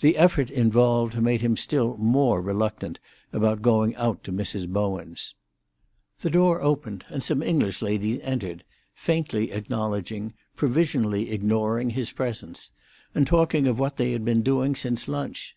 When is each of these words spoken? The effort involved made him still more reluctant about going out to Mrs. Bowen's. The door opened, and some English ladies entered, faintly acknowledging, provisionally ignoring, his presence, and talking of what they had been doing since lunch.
The 0.00 0.16
effort 0.16 0.48
involved 0.50 1.20
made 1.22 1.42
him 1.42 1.54
still 1.54 1.98
more 1.98 2.40
reluctant 2.40 3.00
about 3.34 3.60
going 3.60 3.94
out 3.96 4.24
to 4.24 4.32
Mrs. 4.32 4.66
Bowen's. 4.66 5.34
The 6.20 6.30
door 6.30 6.62
opened, 6.62 7.04
and 7.10 7.22
some 7.22 7.42
English 7.42 7.82
ladies 7.82 8.18
entered, 8.22 8.64
faintly 8.94 9.50
acknowledging, 9.52 10.32
provisionally 10.56 11.30
ignoring, 11.30 11.90
his 11.90 12.12
presence, 12.12 12.70
and 13.14 13.26
talking 13.26 13.66
of 13.68 13.78
what 13.78 13.98
they 13.98 14.12
had 14.12 14.24
been 14.24 14.40
doing 14.40 14.74
since 14.74 15.06
lunch. 15.06 15.54